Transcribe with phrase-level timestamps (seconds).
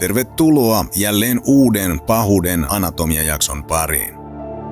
[0.00, 4.14] Tervetuloa jälleen uuden pahuuden anatomiajakson pariin.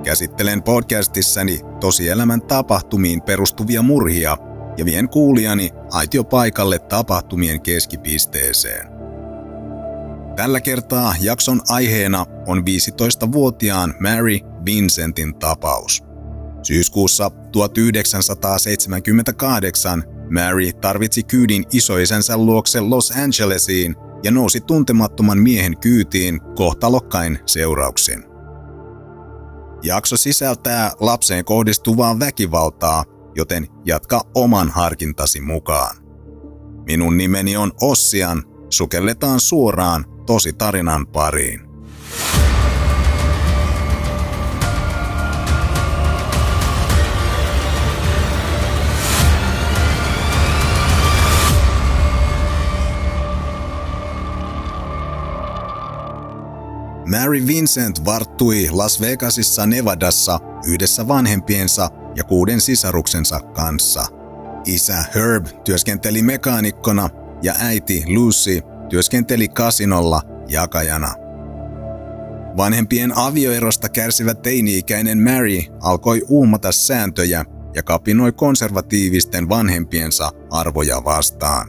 [0.05, 4.37] Käsittelen podcastissani tosielämän tapahtumiin perustuvia murhia
[4.79, 8.89] ja vien kuulijani aitiopaikalle tapahtumien keskipisteeseen.
[10.37, 16.03] Tällä kertaa jakson aiheena on 15-vuotiaan Mary Vincentin tapaus.
[16.63, 27.39] Syyskuussa 1978 Mary tarvitsi kyydin isoisänsä luokse Los Angelesiin ja nousi tuntemattoman miehen kyytiin kohtalokkain
[27.47, 28.25] seurauksin.
[29.83, 33.05] Jakso sisältää lapseen kohdistuvaa väkivaltaa,
[33.35, 35.97] joten jatka oman harkintasi mukaan.
[36.87, 41.68] Minun nimeni on Ossian, sukelletaan suoraan tosi tarinan pariin.
[57.11, 64.07] Mary Vincent varttui Las Vegasissa Nevadassa yhdessä vanhempiensa ja kuuden sisaruksensa kanssa.
[64.67, 67.09] Isä Herb työskenteli mekaanikkona
[67.43, 71.15] ja äiti Lucy työskenteli kasinolla jakajana.
[72.57, 81.69] Vanhempien avioerosta kärsivä teini-ikäinen Mary alkoi uumata sääntöjä ja kapinoi konservatiivisten vanhempiensa arvoja vastaan.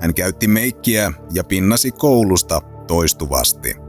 [0.00, 3.85] Hän käytti meikkiä ja pinnasi koulusta toistuvasti.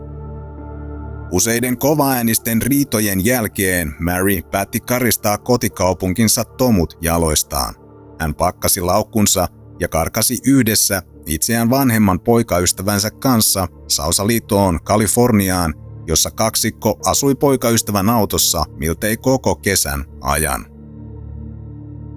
[1.31, 7.75] Useiden kovaäänisten riitojen jälkeen Mary päätti karistaa kotikaupunkinsa tomut jaloistaan.
[8.19, 9.47] Hän pakkasi laukkunsa
[9.79, 15.73] ja karkasi yhdessä itseään vanhemman poikaystävänsä kanssa Sausalitoon, Kaliforniaan,
[16.07, 20.65] jossa kaksikko asui poikaystävän autossa miltei koko kesän ajan.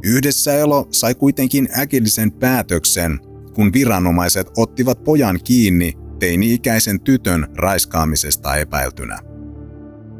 [0.02, 3.20] Yhdessä elo sai kuitenkin äkillisen päätöksen,
[3.54, 9.18] kun viranomaiset ottivat pojan kiinni teini-ikäisen tytön raiskaamisesta epäiltynä.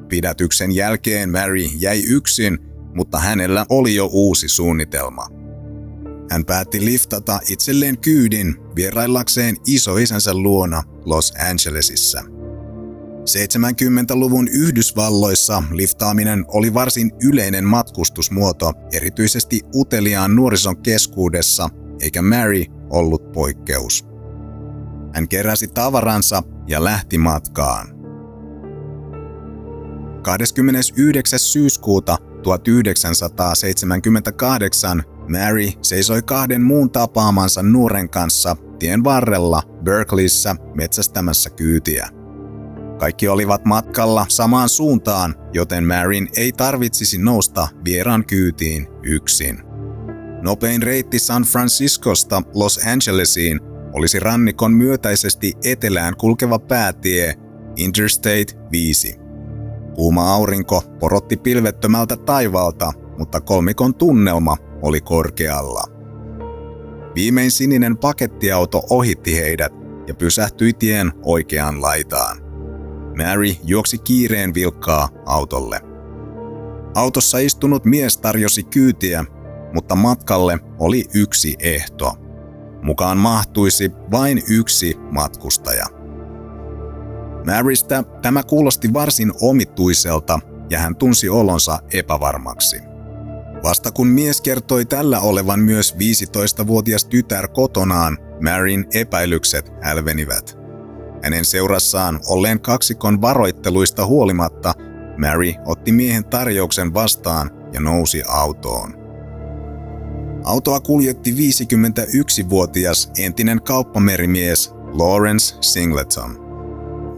[0.09, 2.59] Pidätyksen jälkeen Mary jäi yksin,
[2.95, 5.27] mutta hänellä oli jo uusi suunnitelma.
[6.31, 12.23] Hän päätti liftata itselleen kyydin vieraillakseen isoisänsä luona Los Angelesissa.
[13.21, 21.69] 70-luvun Yhdysvalloissa liftaaminen oli varsin yleinen matkustusmuoto, erityisesti uteliaan nuorison keskuudessa,
[22.01, 24.10] eikä Mary ollut poikkeus.
[25.15, 28.01] Hän keräsi tavaransa ja lähti matkaan.
[30.23, 31.39] 29.
[31.39, 42.09] syyskuuta 1978 Mary seisoi kahden muun tapaamansa nuoren kanssa tien varrella Berkeleyssä metsästämässä kyytiä.
[42.99, 49.63] Kaikki olivat matkalla samaan suuntaan, joten Maryn ei tarvitsisi nousta vieraan kyytiin yksin.
[50.43, 53.61] Nopein reitti San Franciscosta Los Angelesiin
[53.93, 57.35] olisi rannikon myötäisesti etelään kulkeva päätie
[57.77, 59.21] Interstate 5.
[59.95, 65.85] Kuuma aurinko porotti pilvettömältä taivaalta, mutta kolmikon tunnelma oli korkealla.
[67.15, 69.73] Viimein sininen pakettiauto ohitti heidät
[70.07, 72.37] ja pysähtyi tien oikeaan laitaan.
[73.17, 75.81] Mary juoksi kiireen vilkkaa autolle.
[76.95, 79.25] Autossa istunut mies tarjosi kyytiä,
[79.75, 82.13] mutta matkalle oli yksi ehto–
[82.83, 85.87] mukaan mahtuisi vain yksi matkustaja.
[87.47, 92.81] Marystä tämä kuulosti varsin omituiselta ja hän tunsi olonsa epävarmaksi.
[93.63, 100.59] Vasta kun mies kertoi tällä olevan myös 15-vuotias tytär kotonaan, Maryn epäilykset hälvenivät.
[101.23, 104.75] Hänen seurassaan olleen kaksikon varoitteluista huolimatta,
[105.19, 109.00] Mary otti miehen tarjouksen vastaan ja nousi autoon.
[110.45, 116.39] Autoa kuljetti 51-vuotias entinen kauppamerimies Lawrence Singleton.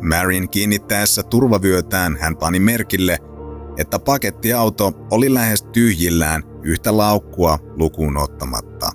[0.09, 3.19] Marin kiinnittäessä turvavyötään hän pani merkille,
[3.79, 8.93] että pakettiauto oli lähes tyhjillään yhtä laukkua lukuun ottamatta.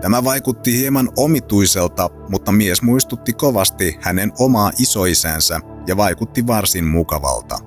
[0.00, 7.58] Tämä vaikutti hieman omituiselta, mutta mies muistutti kovasti hänen omaa isoisänsä ja vaikutti varsin mukavalta.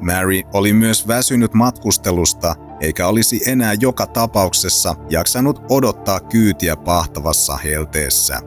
[0.00, 8.40] Mary oli myös väsynyt matkustelusta eikä olisi enää joka tapauksessa jaksanut odottaa kyytiä pahtavassa helteessä.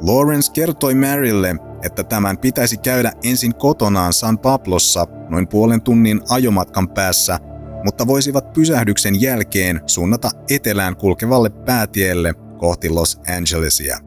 [0.00, 6.88] Lawrence kertoi Marylle, että tämän pitäisi käydä ensin kotonaan San Pablossa noin puolen tunnin ajomatkan
[6.88, 7.38] päässä,
[7.84, 13.98] mutta voisivat pysähdyksen jälkeen suunnata etelään kulkevalle päätielle kohti Los Angelesia.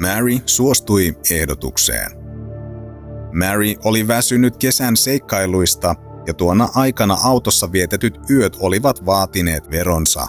[0.00, 2.10] Mary suostui ehdotukseen.
[3.32, 5.94] Mary oli väsynyt kesän seikkailuista
[6.28, 10.26] ja tuona aikana autossa vietetyt yöt olivat vaatineet veronsa.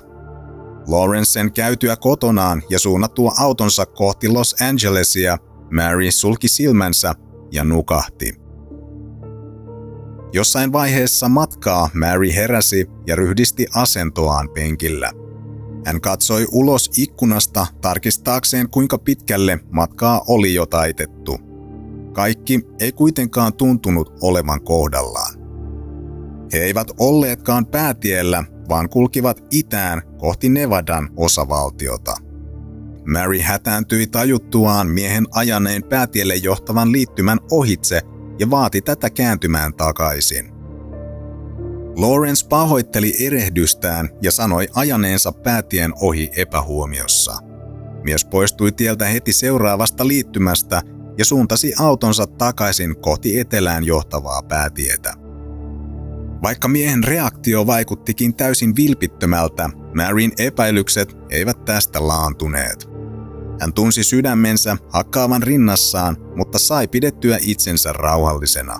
[0.87, 5.37] Lawrencen käytyä kotonaan ja suunnattua autonsa kohti Los Angelesia,
[5.71, 7.15] Mary sulki silmänsä
[7.51, 8.35] ja nukahti.
[10.33, 15.11] Jossain vaiheessa matkaa Mary heräsi ja ryhdisti asentoaan penkillä.
[15.85, 21.37] Hän katsoi ulos ikkunasta tarkistaakseen kuinka pitkälle matkaa oli jo taitettu.
[22.13, 25.28] Kaikki ei kuitenkaan tuntunut olevan kohdallaan.
[26.53, 32.15] He eivät olleetkaan päätiellä, vaan kulkivat itään kohti Nevadan osavaltiota.
[33.05, 38.01] Mary hätääntyi tajuttuaan miehen ajaneen päätielle johtavan liittymän ohitse
[38.39, 40.51] ja vaati tätä kääntymään takaisin.
[41.95, 47.37] Lawrence pahoitteli erehdystään ja sanoi ajaneensa päätien ohi epähuomiossa.
[48.03, 50.81] Mies poistui tieltä heti seuraavasta liittymästä
[51.17, 55.13] ja suuntasi autonsa takaisin kohti etelään johtavaa päätietä.
[56.43, 62.89] Vaikka miehen reaktio vaikuttikin täysin vilpittömältä, Marin epäilykset eivät tästä laantuneet.
[63.61, 68.79] Hän tunsi sydämensä hakkaavan rinnassaan, mutta sai pidettyä itsensä rauhallisena.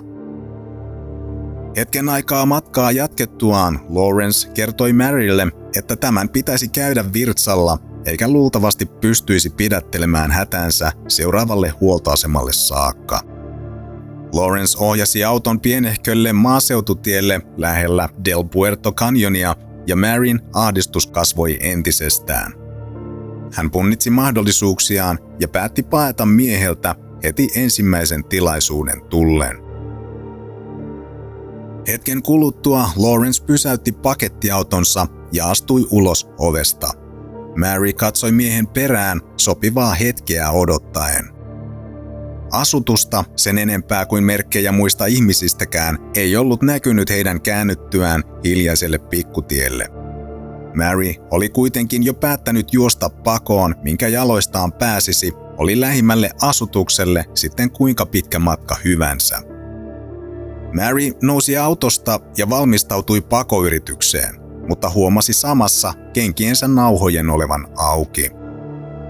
[1.76, 5.46] Hetken aikaa matkaa jatkettuaan Lawrence kertoi Marylle,
[5.76, 13.29] että tämän pitäisi käydä virtsalla, eikä luultavasti pystyisi pidättelemään hätänsä seuraavalle huoltoasemalle saakka.
[14.32, 19.56] Lawrence ohjasi auton pienehkölle maaseututielle lähellä Del Puerto Canyonia
[19.86, 22.52] ja Maryn ahdistus kasvoi entisestään.
[23.52, 29.56] Hän punnitsi mahdollisuuksiaan ja päätti paeta mieheltä heti ensimmäisen tilaisuuden tulleen.
[31.88, 36.90] Hetken kuluttua Lawrence pysäytti pakettiautonsa ja astui ulos ovesta.
[37.56, 41.39] Mary katsoi miehen perään sopivaa hetkeä odottaen.
[42.50, 49.86] Asutusta sen enempää kuin merkkejä muista ihmisistäkään ei ollut näkynyt heidän käännyttyään hiljaiselle pikkutielle.
[50.74, 58.06] Mary oli kuitenkin jo päättänyt juosta pakoon, minkä jaloistaan pääsisi, oli lähimmälle asutukselle sitten kuinka
[58.06, 59.38] pitkä matka hyvänsä.
[60.76, 64.34] Mary nousi autosta ja valmistautui pakoyritykseen,
[64.68, 68.39] mutta huomasi samassa kenkiensä nauhojen olevan auki.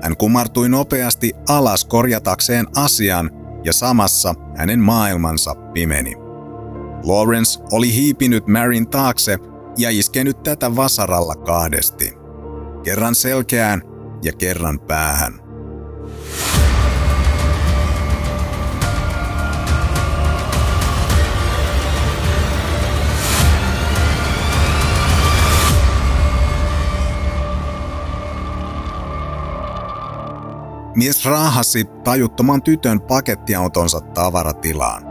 [0.03, 3.31] Hän kumartui nopeasti alas korjatakseen asian
[3.65, 6.15] ja samassa hänen maailmansa pimeni.
[7.05, 9.39] Lawrence oli hiipinyt Maryn taakse
[9.79, 12.13] ja iskenyt tätä vasaralla kahdesti.
[12.83, 13.83] Kerran selkeään
[14.23, 15.40] ja kerran päähän.
[30.97, 35.03] Mies raahasi tajuttoman tytön pakettiautonsa tavaratilaan.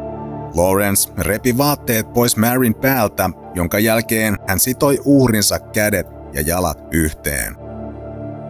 [0.56, 7.56] Lawrence repi vaatteet pois Marin päältä, jonka jälkeen hän sitoi uhrinsa kädet ja jalat yhteen.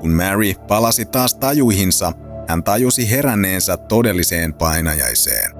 [0.02, 2.14] Kun Mary palasi taas tajuihinsa,
[2.48, 5.52] hän tajusi heränneensä todelliseen painajaiseen.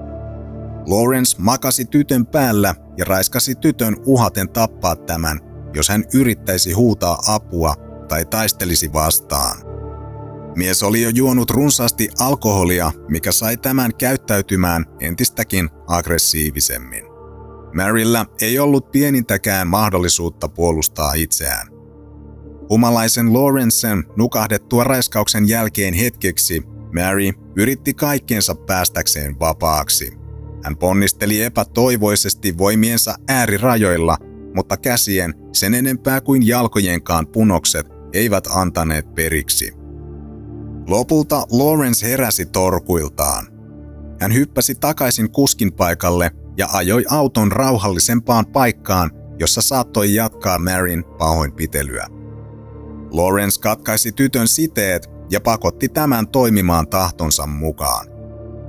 [0.86, 5.40] Lawrence makasi tytön päällä ja raiskasi tytön uhaten tappaa tämän,
[5.74, 7.74] jos hän yrittäisi huutaa apua
[8.08, 9.69] tai taistelisi vastaan.
[10.56, 17.04] Mies oli jo juonut runsaasti alkoholia, mikä sai tämän käyttäytymään entistäkin aggressiivisemmin.
[17.74, 21.68] Maryllä ei ollut pienintäkään mahdollisuutta puolustaa itseään.
[22.70, 26.62] Humalaisen Lawrencen nukahdettua raiskauksen jälkeen hetkeksi
[26.94, 30.12] Mary yritti kaikkensa päästäkseen vapaaksi.
[30.64, 34.16] Hän ponnisteli epätoivoisesti voimiensa äärirajoilla,
[34.54, 39.79] mutta käsien sen enempää kuin jalkojenkaan punokset eivät antaneet periksi.
[40.90, 43.46] Lopulta Lawrence heräsi torkuiltaan.
[44.20, 52.06] Hän hyppäsi takaisin kuskin paikalle ja ajoi auton rauhallisempaan paikkaan, jossa saattoi jatkaa Marin pahoinpitelyä.
[53.10, 58.06] Lawrence katkaisi tytön siteet ja pakotti tämän toimimaan tahtonsa mukaan.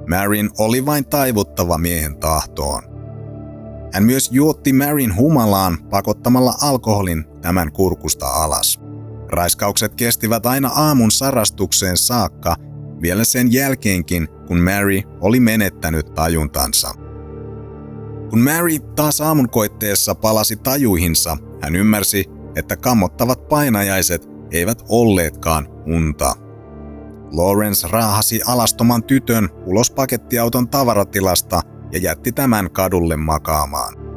[0.10, 2.84] Marin oli vain taivuttava miehen tahtoon.
[3.94, 8.81] Hän myös juotti Marin humalaan pakottamalla alkoholin tämän kurkusta alas.
[9.32, 12.56] Raiskaukset kestivät aina aamun sarastukseen saakka,
[13.02, 16.94] vielä sen jälkeenkin, kun Mary oli menettänyt tajuntansa.
[18.30, 26.34] Kun Mary taas aamunkoitteessa palasi tajuihinsa, hän ymmärsi, että kammottavat painajaiset eivät olleetkaan unta.
[27.32, 31.62] Lawrence raahasi alastoman tytön ulos pakettiauton tavaratilasta
[31.92, 34.11] ja jätti tämän kadulle makaamaan.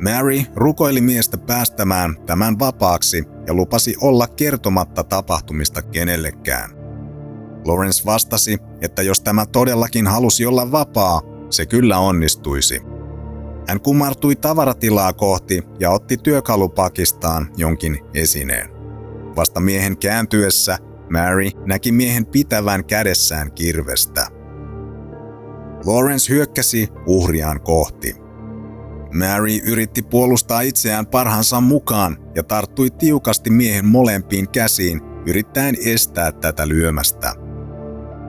[0.00, 6.70] Mary rukoili miestä päästämään tämän vapaaksi ja lupasi olla kertomatta tapahtumista kenellekään.
[7.64, 12.80] Lawrence vastasi, että jos tämä todellakin halusi olla vapaa, se kyllä onnistuisi.
[13.68, 18.68] Hän kumartui tavaratilaa kohti ja otti työkalupakistaan jonkin esineen.
[19.36, 20.78] Vasta miehen kääntyessä
[21.12, 24.26] Mary näki miehen pitävän kädessään kirvestä.
[25.86, 28.29] Lawrence hyökkäsi uhriaan kohti.
[29.14, 36.68] Mary yritti puolustaa itseään parhaansa mukaan ja tarttui tiukasti miehen molempiin käsiin, yrittäen estää tätä
[36.68, 37.34] lyömästä.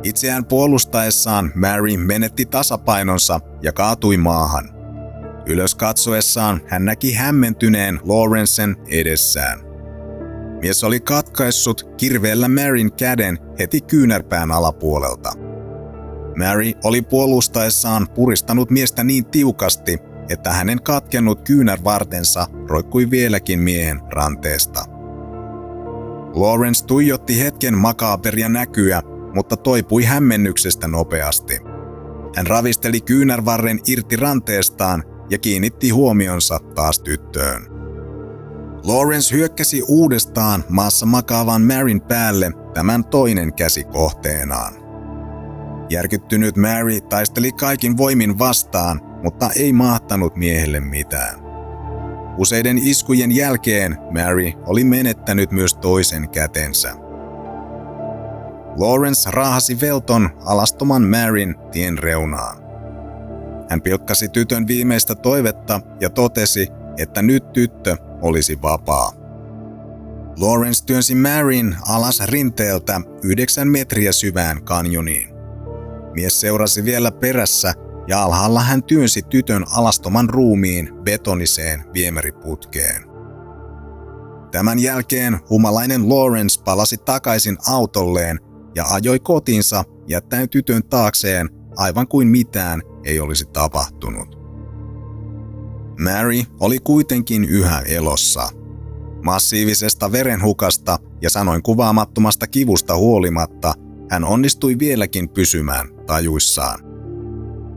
[0.03, 4.69] Itseään puolustaessaan Mary menetti tasapainonsa ja kaatui maahan.
[5.45, 9.59] Ylös katsoessaan hän näki hämmentyneen Lawrencen edessään.
[10.61, 15.33] Mies oli katkaissut kirveellä Maryn käden heti kyynärpään alapuolelta.
[16.37, 19.97] Mary oli puolustaessaan puristanut miestä niin tiukasti,
[20.31, 24.85] että hänen katkennut kyynärvartensa roikkui vieläkin miehen ranteesta.
[26.33, 29.01] Lawrence tuijotti hetken makaaperia näkyä,
[29.35, 31.59] mutta toipui hämmennyksestä nopeasti.
[32.35, 37.65] Hän ravisteli kyynärvarren irti ranteestaan ja kiinnitti huomionsa taas tyttöön.
[38.83, 44.73] Lawrence hyökkäsi uudestaan maassa makaavan Maryn päälle tämän toinen käsi kohteenaan.
[45.89, 51.39] Järkyttynyt Mary taisteli kaikin voimin vastaan, mutta ei mahtanut miehelle mitään.
[52.37, 56.93] Useiden iskujen jälkeen Mary oli menettänyt myös toisen kätensä.
[58.77, 62.57] Lawrence raahasi Velton alastoman Maryn tien reunaan.
[63.69, 69.11] Hän pilkkasi tytön viimeistä toivetta ja totesi, että nyt tyttö olisi vapaa.
[70.39, 75.29] Lawrence työnsi Maryn alas rinteeltä yhdeksän metriä syvään kanjoniin.
[76.13, 77.73] Mies seurasi vielä perässä
[78.11, 83.03] ja alhaalla hän työnsi tytön alastoman ruumiin betoniseen viemäriputkeen.
[84.51, 88.39] Tämän jälkeen humalainen Lawrence palasi takaisin autolleen
[88.75, 94.39] ja ajoi kotinsa jättäen tytön taakseen aivan kuin mitään ei olisi tapahtunut.
[95.99, 98.49] Mary oli kuitenkin yhä elossa.
[99.23, 103.73] Massiivisesta verenhukasta ja sanoin kuvaamattomasta kivusta huolimatta
[104.09, 106.90] hän onnistui vieläkin pysymään tajuissaan.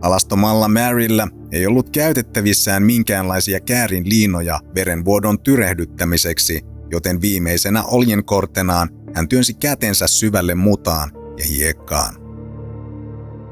[0.05, 9.55] Alastomalla Maryllä ei ollut käytettävissään minkäänlaisia käärin liinoja verenvuodon tyrehdyttämiseksi, joten viimeisenä oljenkortenaan hän työnsi
[9.55, 12.15] kätensä syvälle mutaan ja hiekkaan.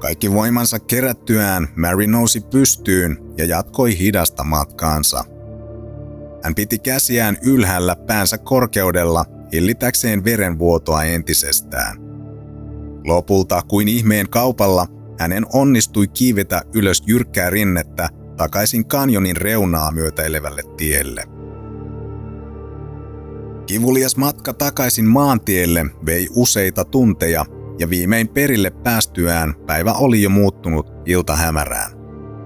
[0.01, 5.25] Kaikki voimansa kerättyään Mary nousi pystyyn ja jatkoi hidasta matkaansa.
[6.43, 11.97] Hän piti käsiään ylhäällä päänsä korkeudella hillitäkseen verenvuotoa entisestään.
[13.05, 21.25] Lopulta kuin ihmeen kaupalla hänen onnistui kiivetä ylös jyrkkää rinnettä takaisin kanjonin reunaa myötäilevälle tielle.
[23.67, 27.45] Kivulias matka takaisin maantielle vei useita tunteja
[27.79, 31.93] ja viimein perille päästyään päivä oli jo muuttunut iltahämärään.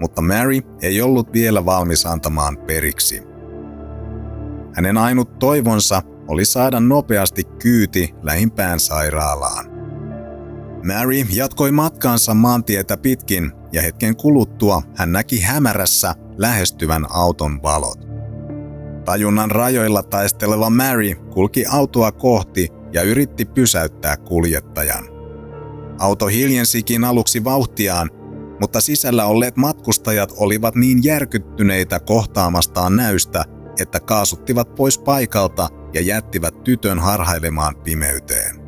[0.01, 3.23] Mutta Mary ei ollut vielä valmis antamaan periksi.
[4.75, 9.76] Hänen ainut toivonsa oli saada nopeasti kyyti lähimpään sairaalaan.
[10.87, 17.99] Mary jatkoi matkaansa maantietä pitkin ja hetken kuluttua hän näki hämärässä lähestyvän auton valot.
[19.05, 25.05] Tajunnan rajoilla taisteleva Mary kulki autoa kohti ja yritti pysäyttää kuljettajan.
[25.99, 28.11] Auto hiljensikin aluksi vauhtiaan,
[28.61, 33.45] mutta sisällä olleet matkustajat olivat niin järkyttyneitä kohtaamastaan näystä,
[33.81, 38.66] että kaasuttivat pois paikalta ja jättivät tytön harhailemaan pimeyteen.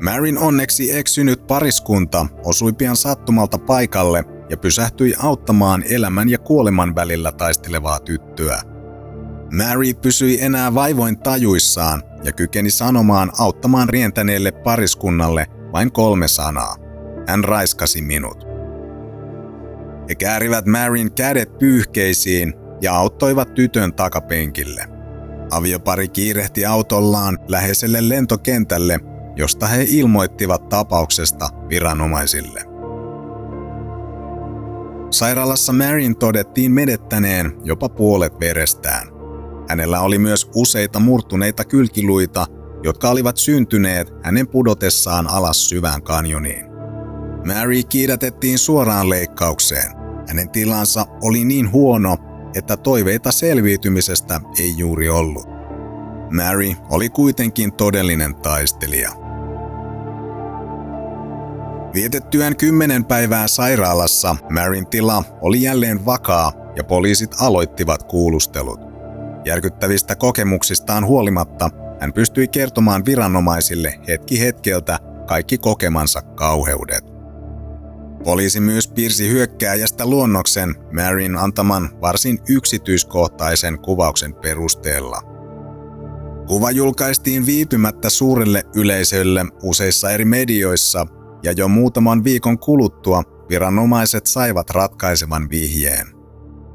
[0.00, 7.32] Marin onneksi eksynyt pariskunta osui pian sattumalta paikalle ja pysähtyi auttamaan elämän ja kuoleman välillä
[7.32, 8.60] taistelevaa tyttöä.
[9.56, 16.76] Mary pysyi enää vaivoin tajuissaan ja kykeni sanomaan auttamaan rientäneelle pariskunnalle vain kolme sanaa.
[17.26, 18.46] Hän raiskasi minut.
[20.08, 24.84] He käärivät Maryn kädet pyyhkeisiin ja auttoivat tytön takapenkille.
[25.50, 29.00] Aviopari kiirehti autollaan läheiselle lentokentälle
[29.40, 32.62] josta he ilmoittivat tapauksesta viranomaisille.
[35.10, 39.08] Sairaalassa Marin todettiin menettäneen jopa puolet verestään.
[39.68, 42.46] Hänellä oli myös useita murtuneita kylkiluita,
[42.82, 46.66] jotka olivat syntyneet hänen pudotessaan alas syvään kanjoniin.
[47.46, 49.92] Mary kiidätettiin suoraan leikkaukseen.
[50.28, 52.16] Hänen tilansa oli niin huono,
[52.54, 55.48] että toiveita selviytymisestä ei juuri ollut.
[56.30, 59.19] Mary oli kuitenkin todellinen taistelija.
[61.94, 68.80] Vietettyään kymmenen päivää sairaalassa Marin tila oli jälleen vakaa ja poliisit aloittivat kuulustelut.
[69.44, 71.70] Järkyttävistä kokemuksistaan huolimatta
[72.00, 77.04] hän pystyi kertomaan viranomaisille hetki hetkeltä kaikki kokemansa kauheudet.
[78.24, 85.22] Poliisi myös piirsi hyökkääjästä luonnoksen Marin antaman varsin yksityiskohtaisen kuvauksen perusteella.
[86.46, 91.06] Kuva julkaistiin viipymättä suurelle yleisölle useissa eri medioissa
[91.42, 96.06] ja jo muutaman viikon kuluttua viranomaiset saivat ratkaisevan vihjeen.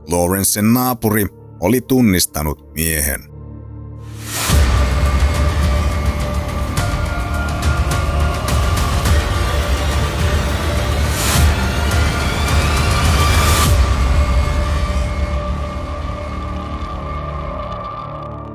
[0.07, 1.25] Lawrencen naapuri
[1.59, 3.35] oli tunnistanut miehen.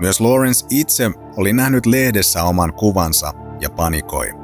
[0.01, 4.40] Myös Lawrence itse oli nähnyt lehdessä oman kuvansa ja panikoi.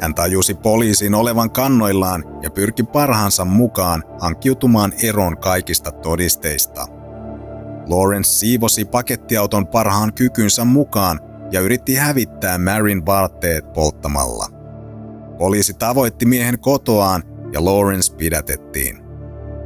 [0.00, 6.86] Hän tajusi poliisin olevan kannoillaan ja pyrki parhaansa mukaan hankkiutumaan eroon kaikista todisteista.
[7.86, 11.20] Lawrence siivosi pakettiauton parhaan kykynsä mukaan
[11.52, 14.46] ja yritti hävittää Marin vaatteet polttamalla.
[15.38, 17.22] Poliisi tavoitti miehen kotoaan
[17.52, 18.98] ja Lawrence pidätettiin.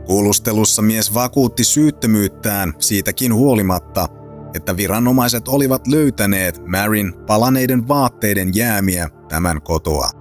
[0.06, 4.08] Kuulustelussa mies vakuutti syyttömyyttään siitäkin huolimatta,
[4.54, 10.19] että viranomaiset olivat löytäneet Marin palaneiden vaatteiden jäämiä tämän kotoa.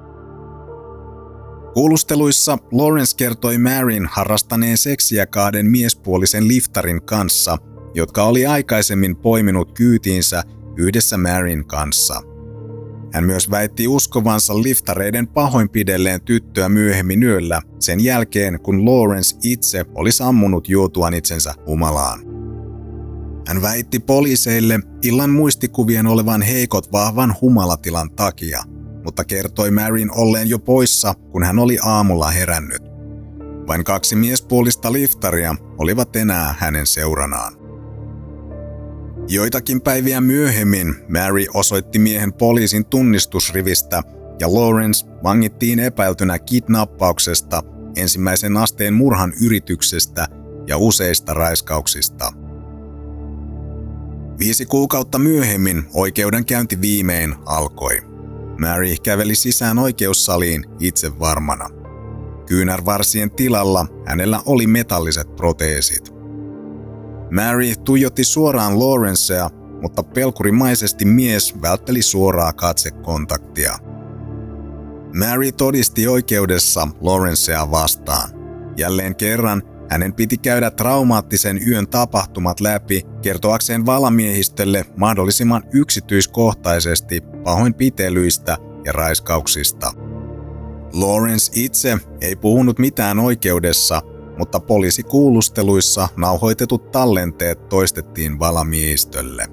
[1.73, 7.57] Kuulusteluissa Lawrence kertoi Marin harrastaneen seksiä kahden miespuolisen liftarin kanssa,
[7.93, 10.43] jotka oli aikaisemmin poiminut kyytiinsä
[10.77, 12.21] yhdessä Marin kanssa.
[13.13, 20.11] Hän myös väitti uskovansa liftareiden pahoinpidelleen tyttöä myöhemmin yöllä sen jälkeen, kun Lawrence itse oli
[20.11, 22.19] sammunut juotuaan itsensä humalaan.
[23.47, 28.63] Hän väitti poliiseille illan muistikuvien olevan heikot vahvan humalatilan takia,
[29.03, 32.82] mutta kertoi Marin olleen jo poissa, kun hän oli aamulla herännyt.
[33.68, 37.53] Vain kaksi miespuolista liftaria olivat enää hänen seuranaan.
[39.27, 44.04] Joitakin päiviä myöhemmin Mary osoitti miehen poliisin tunnistusrivistä
[44.39, 47.63] ja Lawrence vangittiin epäiltynä kidnappauksesta,
[47.95, 50.28] ensimmäisen asteen murhan yrityksestä
[50.67, 52.34] ja useista raiskauksista.
[54.39, 58.09] Viisi kuukautta myöhemmin oikeudenkäynti viimein alkoi.
[58.60, 61.69] Mary käveli sisään oikeussaliin itse varmana.
[62.45, 66.13] Kyynärvarsien tilalla hänellä oli metalliset proteesit.
[67.32, 69.50] Mary tuijotti suoraan Lawrencea,
[69.82, 73.78] mutta pelkurimaisesti mies vältteli suoraa katsekontaktia.
[75.19, 78.30] Mary todisti oikeudessa Lawrencea vastaan.
[78.78, 88.91] Jälleen kerran hänen piti käydä traumaattisen yön tapahtumat läpi kertoakseen valamiehistölle mahdollisimman yksityiskohtaisesti pahoinpitelyistä ja
[88.91, 89.91] raiskauksista.
[90.93, 94.02] Lawrence itse ei puhunut mitään oikeudessa,
[94.38, 99.47] mutta poliisikuulusteluissa nauhoitetut tallenteet toistettiin valamiehistölle.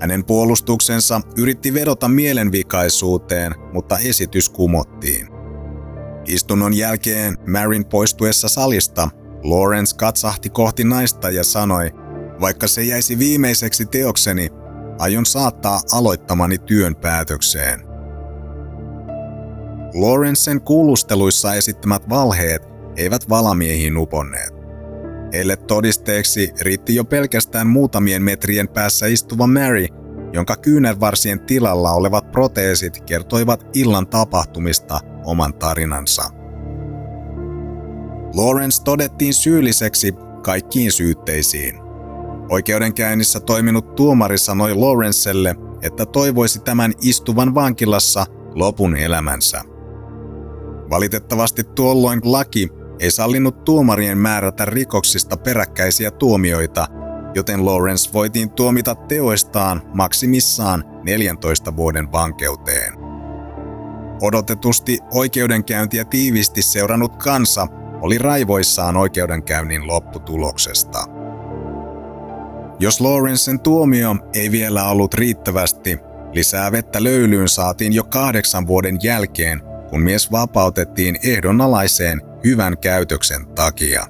[0.00, 5.28] Hänen puolustuksensa yritti vedota mielenvikaisuuteen, mutta esitys kumottiin.
[6.26, 9.08] Istunnon jälkeen Marin poistuessa salista,
[9.42, 11.90] Lawrence katsahti kohti naista ja sanoi,
[12.40, 14.48] vaikka se jäisi viimeiseksi teokseni,
[14.98, 17.80] aion saattaa aloittamani työn päätökseen.
[19.94, 22.62] Lawrencen kuulusteluissa esittämät valheet
[22.96, 24.54] eivät valamiehiin uponneet.
[25.32, 29.86] Heille todisteeksi riitti jo pelkästään muutamien metrien päässä istuva Mary,
[30.32, 36.22] jonka kyynärvarsien tilalla olevat proteesit kertoivat illan tapahtumista oman tarinansa.
[38.34, 41.85] Lawrence todettiin syylliseksi kaikkiin syytteisiin.
[42.50, 49.62] Oikeudenkäynnissä toiminut tuomari sanoi Lawrencelle, että toivoisi tämän istuvan vankilassa lopun elämänsä.
[50.90, 52.68] Valitettavasti tuolloin laki
[53.00, 56.86] ei sallinut tuomarien määrätä rikoksista peräkkäisiä tuomioita,
[57.34, 62.92] joten Lawrence voitiin tuomita teoistaan maksimissaan 14 vuoden vankeuteen.
[64.22, 67.66] Odotetusti oikeudenkäyntiä tiivisti seurannut kansa
[68.00, 71.04] oli raivoissaan oikeudenkäynnin lopputuloksesta.
[72.78, 75.98] Jos Lawrencen tuomio ei vielä ollut riittävästi,
[76.32, 84.06] lisää vettä löylyyn saatiin jo kahdeksan vuoden jälkeen, kun mies vapautettiin ehdonalaiseen hyvän käytöksen takia.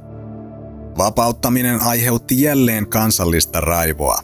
[0.98, 4.18] Vapauttaminen aiheutti jälleen kansallista raivoa.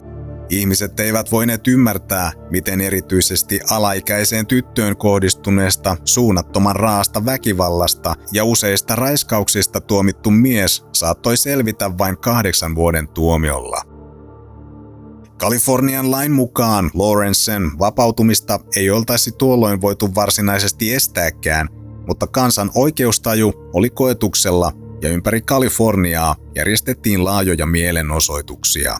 [0.49, 9.81] Ihmiset eivät voineet ymmärtää, miten erityisesti alaikäiseen tyttöön kohdistuneesta suunnattoman raasta väkivallasta ja useista raiskauksista
[9.81, 13.92] tuomittu mies saattoi selvitä vain kahdeksan vuoden tuomiolla.
[15.43, 21.67] Kalifornian lain mukaan Lawrencen vapautumista ei oltaisi tuolloin voitu varsinaisesti estääkään,
[22.07, 28.97] mutta kansan oikeustaju oli koetuksella ja ympäri Kaliforniaa järjestettiin laajoja mielenosoituksia.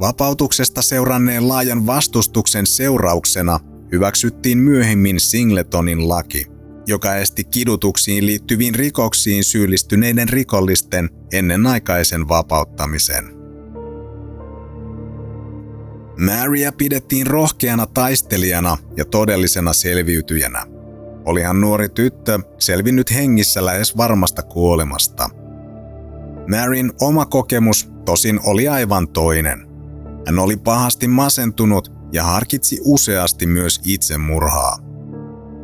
[0.00, 3.60] Vapautuksesta seuranneen laajan vastustuksen seurauksena
[3.92, 6.46] hyväksyttiin myöhemmin Singletonin laki,
[6.86, 13.35] joka esti kidutuksiin liittyviin rikoksiin syyllistyneiden rikollisten ennenaikaisen vapauttamisen.
[16.18, 20.66] Maria pidettiin rohkeana taistelijana ja todellisena selviytyjänä.
[21.24, 25.28] olihan nuori tyttö selvinnyt hengissä lähes varmasta kuolemasta.
[26.50, 29.66] Maryn oma kokemus tosin oli aivan toinen.
[30.26, 34.78] Hän oli pahasti masentunut ja harkitsi useasti myös itsemurhaa.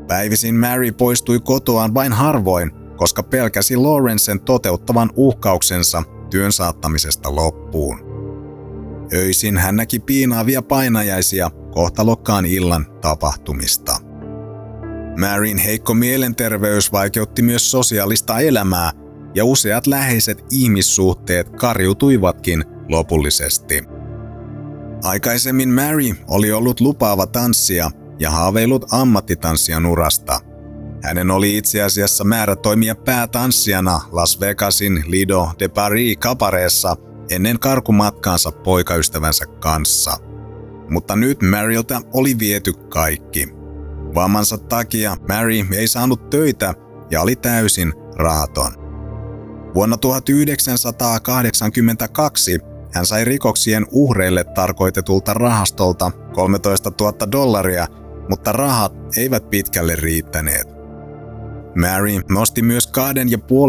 [0.09, 8.12] Päivisin Mary poistui kotoaan vain harvoin, koska pelkäsi Lawrencen toteuttavan uhkauksensa työn saattamisesta loppuun.
[9.15, 13.99] Öisin hän näki piinaavia painajaisia kohtalokkaan illan tapahtumista.
[15.21, 18.93] Maryn heikko mielenterveys vaikeutti myös sosiaalista elämää
[19.35, 23.85] ja useat läheiset ihmissuhteet karjutuivatkin lopullisesti.
[25.05, 30.41] Aikaisemmin Mary oli ollut lupaava tanssija ja haaveillut ammattitanssijan urasta.
[31.03, 36.97] Hänen oli itse asiassa määrä toimia päätanssijana Las Vegasin Lido de Paris kapareessa
[37.31, 40.17] ennen karkumatkaansa poikaystävänsä kanssa.
[40.91, 43.49] Mutta nyt Maryltä oli viety kaikki.
[44.15, 46.75] Vammansa takia Mary ei saanut töitä
[47.11, 48.73] ja oli täysin rahaton.
[49.75, 52.61] Vuonna 1982
[52.93, 57.87] hän sai rikoksien uhreille tarkoitetulta rahastolta 13 000 dollaria,
[58.31, 60.82] mutta rahat eivät pitkälle riittäneet.
[61.77, 62.89] Mary nosti myös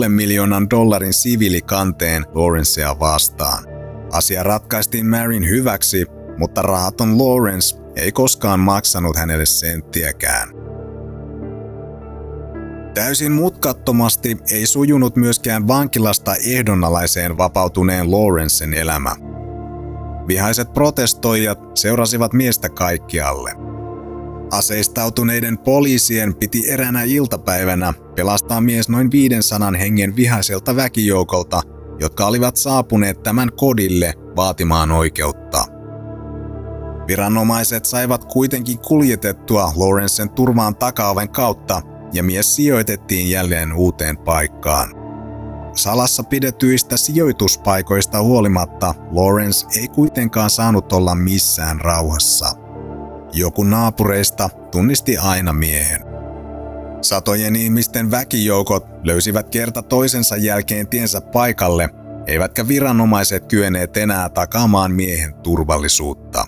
[0.03, 3.63] 2,5 miljoonan dollarin siviilikanteen Lawrencea vastaan.
[4.11, 6.05] Asia ratkaistiin Maryn hyväksi,
[6.37, 10.49] mutta rahaton Lawrence ei koskaan maksanut hänelle senttiäkään.
[12.93, 19.15] Täysin mutkattomasti ei sujunut myöskään vankilasta ehdonalaiseen vapautuneen Lawrencen elämä.
[20.27, 23.72] Vihaiset protestoijat seurasivat miestä kaikkialle.
[24.53, 31.61] Aseistautuneiden poliisien piti eränä iltapäivänä pelastaa mies noin 500 hengen vihaiselta väkijoukolta,
[31.99, 35.65] jotka olivat saapuneet tämän kodille vaatimaan oikeutta.
[37.07, 41.81] Viranomaiset saivat kuitenkin kuljetettua Lawrencen turvaan takaoven kautta
[42.13, 44.93] ja mies sijoitettiin jälleen uuteen paikkaan.
[45.75, 52.62] Salassa pidetyistä sijoituspaikoista huolimatta Lawrence ei kuitenkaan saanut olla missään rauhassa.
[53.35, 56.01] Joku naapureista tunnisti aina miehen.
[57.01, 61.89] Satojen ihmisten väkijoukot löysivät kerta toisensa jälkeen tiensä paikalle,
[62.27, 66.45] eivätkä viranomaiset kyenneet enää takaamaan miehen turvallisuutta.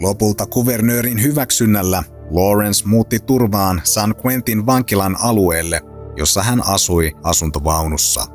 [0.00, 5.80] Lopulta kuvernöörin hyväksynnällä Lawrence muutti turvaan San Quentin vankilan alueelle,
[6.16, 8.26] jossa hän asui asuntovaunussa.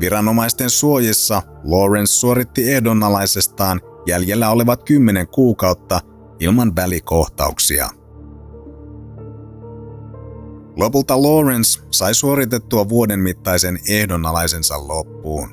[0.00, 6.00] Viranomaisten suojissa Lawrence suoritti ehdonalaisestaan jäljellä olevat kymmenen kuukautta
[6.40, 7.88] ilman välikohtauksia.
[10.76, 15.48] Lopulta Lawrence sai suoritettua vuoden mittaisen ehdonalaisensa loppuun.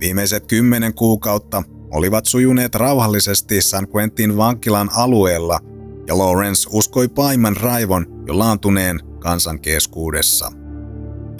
[0.00, 5.60] Viimeiset kymmenen kuukautta olivat sujuneet rauhallisesti San Quentin vankilan alueella
[6.06, 10.52] ja Lawrence uskoi paiman raivon jo laantuneen kansan keskuudessa.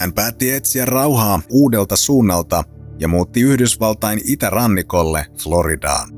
[0.01, 2.65] Hän päätti etsiä rauhaa uudelta suunnalta
[2.99, 6.09] ja muutti Yhdysvaltain itärannikolle Floridaan.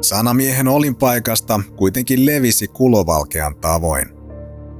[0.00, 4.08] Sanamiehen olinpaikasta kuitenkin levisi kulovalkean tavoin.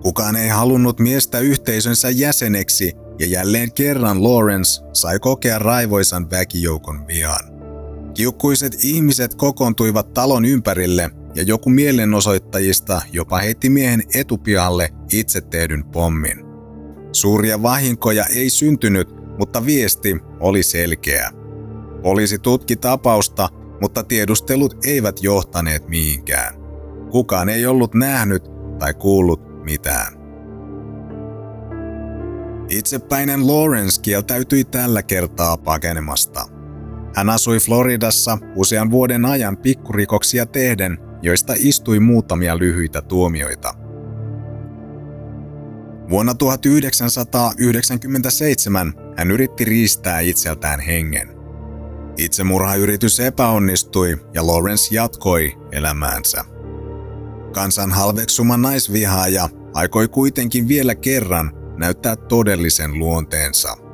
[0.02, 7.58] Kukaan ei halunnut miestä yhteisönsä jäseneksi ja jälleen kerran Lawrence sai kokea raivoisan väkijoukon vihan.
[8.14, 16.44] Kiukkuiset ihmiset kokoontuivat talon ympärille ja joku mielenosoittajista jopa heitti miehen etupihalle itse tehdyn pommin.
[17.12, 21.30] Suuria vahinkoja ei syntynyt, mutta viesti oli selkeä.
[22.02, 23.48] Poliisi tutki tapausta,
[23.80, 26.54] mutta tiedustelut eivät johtaneet mihinkään.
[27.10, 28.42] Kukaan ei ollut nähnyt
[28.78, 30.18] tai kuullut mitään.
[32.68, 36.46] Itsepäinen Lawrence kieltäytyi tällä kertaa pakenemasta.
[37.14, 43.74] Hän asui Floridassa usean vuoden ajan pikkurikoksia tehden joista istui muutamia lyhyitä tuomioita.
[46.10, 51.28] Vuonna 1997 hän yritti riistää itseltään hengen.
[52.18, 56.44] Itsemurhayritys epäonnistui ja Lawrence jatkoi elämäänsä.
[57.52, 63.76] Kansan halveksuma naisvihaaja aikoi kuitenkin vielä kerran näyttää todellisen luonteensa–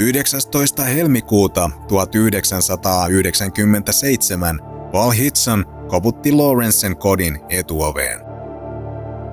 [0.00, 0.84] 19.
[0.84, 4.60] helmikuuta 1997
[4.92, 8.20] Paul Hitson koputti Lawrencen kodin etuoveen.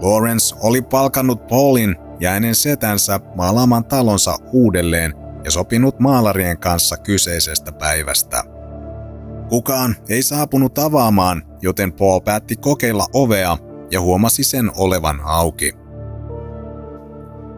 [0.01, 7.71] Lawrence oli palkannut Paulin ja hänen setänsä maalaamaan talonsa uudelleen ja sopinut maalarien kanssa kyseisestä
[7.71, 8.43] päivästä.
[9.49, 13.57] Kukaan ei saapunut avaamaan, joten Paul päätti kokeilla ovea
[13.91, 15.86] ja huomasi sen olevan auki.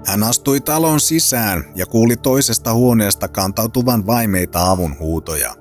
[0.06, 5.56] Hän astui talon sisään ja kuuli toisesta huoneesta kantautuvan vaimeita avunhuutoja.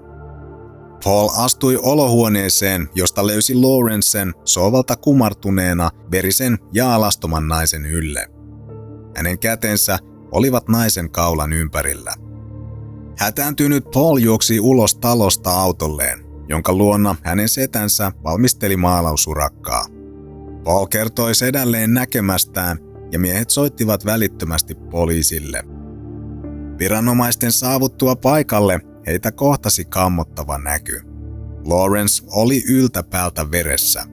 [1.05, 8.27] Paul astui olohuoneeseen, josta löysi Lawrencen sovalta kumartuneena verisen ja alastoman naisen ylle.
[9.17, 9.99] Hänen kätensä
[10.33, 12.15] olivat naisen kaulan ympärillä.
[13.19, 19.87] Hätääntynyt Paul juoksi ulos talosta autolleen, jonka luonna hänen setänsä valmisteli maalausurakkaa.
[20.65, 22.79] Paul kertoi sedälleen näkemästään
[23.13, 25.63] ja miehet soittivat välittömästi poliisille.
[26.79, 31.03] Viranomaisten saavuttua paikalle heitä kohtasi kammottava näky.
[31.65, 34.05] Lawrence oli yltäpäältä veressä.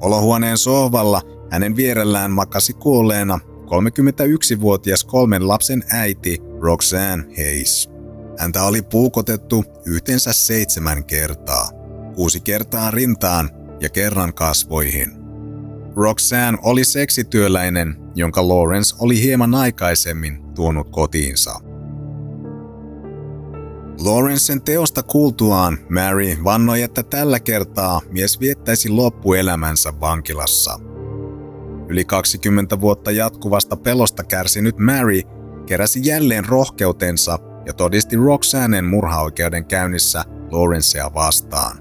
[0.00, 7.90] Olohuoneen sohvalla hänen vierellään makasi kuolleena 31-vuotias kolmen lapsen äiti Roxanne Hayes.
[8.38, 11.70] Häntä oli puukotettu yhteensä seitsemän kertaa,
[12.14, 15.12] kuusi kertaa rintaan ja kerran kasvoihin.
[15.96, 21.60] Roxanne oli seksityöläinen, jonka Lawrence oli hieman aikaisemmin tuonut kotiinsa.
[24.00, 30.80] Lawrencen teosta kuultuaan Mary vannoi, että tällä kertaa mies viettäisi loppuelämänsä vankilassa.
[31.88, 35.20] Yli 20 vuotta jatkuvasta pelosta kärsinyt Mary
[35.66, 41.78] keräsi jälleen rohkeutensa ja todisti Roxanen murhaoikeuden käynnissä Lawrencea vastaan.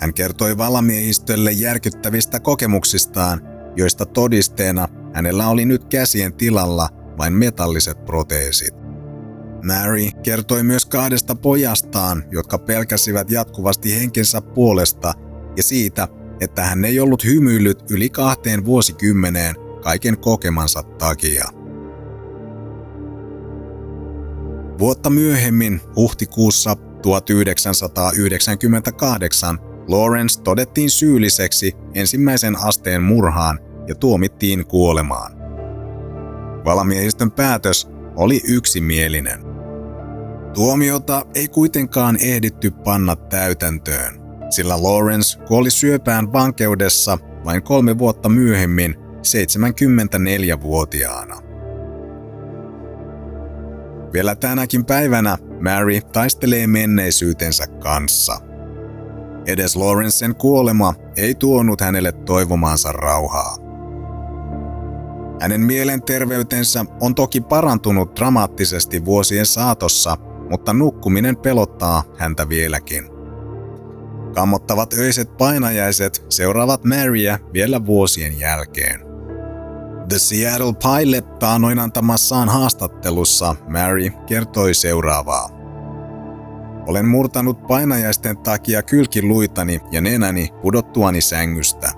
[0.00, 3.40] Hän kertoi valamiehistölle järkyttävistä kokemuksistaan,
[3.76, 8.74] joista todisteena hänellä oli nyt käsien tilalla vain metalliset proteesit.
[9.66, 15.12] Mary kertoi myös kahdesta pojastaan, jotka pelkäsivät jatkuvasti henkensä puolesta
[15.56, 16.08] ja siitä,
[16.40, 21.48] että hän ei ollut hymyillyt yli kahteen vuosikymmeneen kaiken kokemansa takia.
[24.78, 33.58] Vuotta myöhemmin, huhtikuussa 1998, Lawrence todettiin syylliseksi ensimmäisen asteen murhaan
[33.90, 35.32] ja tuomittiin kuolemaan.
[36.64, 39.40] Valamiehistön päätös oli yksimielinen.
[40.54, 48.94] Tuomiota ei kuitenkaan ehditty panna täytäntöön, sillä Lawrence kuoli syöpään vankeudessa vain kolme vuotta myöhemmin
[49.16, 51.36] 74-vuotiaana.
[54.12, 58.40] Vielä tänäkin päivänä Mary taistelee menneisyytensä kanssa.
[59.46, 63.69] Edes Lawrencen kuolema ei tuonut hänelle toivomaansa rauhaa.
[65.40, 70.16] Hänen mielenterveytensä on toki parantunut dramaattisesti vuosien saatossa–
[70.50, 73.08] mutta nukkuminen pelottaa häntä vieläkin.
[74.34, 79.00] Kammottavat öiset painajaiset seuraavat Maryä vielä vuosien jälkeen.
[80.08, 85.50] The Seattle Pilot taanoin antamassaan haastattelussa Mary kertoi seuraavaa.
[86.86, 91.92] Olen murtanut painajaisten takia kylkiluitani ja nenäni pudottuani sängystä.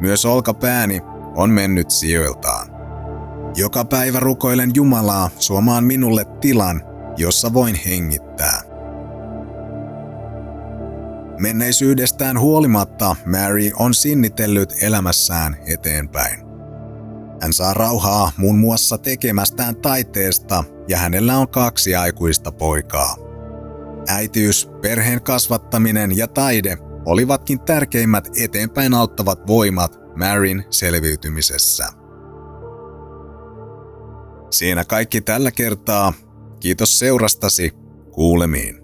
[0.00, 1.02] Myös olkapääni
[1.34, 2.74] on mennyt sijoiltaan.
[3.56, 6.82] Joka päivä rukoilen Jumalaa suomaan minulle tilan,
[7.16, 8.62] jossa voin hengittää.
[11.40, 16.44] Menneisyydestään huolimatta Mary on sinnitellyt elämässään eteenpäin.
[17.42, 23.16] Hän saa rauhaa muun muassa tekemästään taiteesta ja hänellä on kaksi aikuista poikaa.
[24.08, 31.88] Äitiys, perheen kasvattaminen ja taide olivatkin tärkeimmät eteenpäin auttavat voimat Maryn selviytymisessä.
[34.50, 36.12] Siinä kaikki tällä kertaa.
[36.60, 37.72] Kiitos seurastasi.
[38.12, 38.83] Kuulemiin.